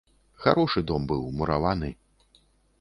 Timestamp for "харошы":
0.45-0.83